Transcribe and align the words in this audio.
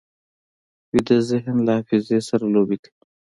ویده 0.91 1.17
ذهن 1.29 1.55
له 1.67 1.71
حافظې 1.77 2.19
سره 2.29 2.45
لوبې 2.53 2.77
کوي 2.83 2.99